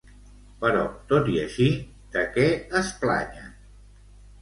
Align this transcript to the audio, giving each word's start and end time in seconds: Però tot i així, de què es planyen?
Però 0.63 0.79
tot 1.11 1.29
i 1.35 1.37
així, 1.43 1.69
de 2.17 2.25
què 2.39 2.49
es 2.83 2.93
planyen? 3.07 3.57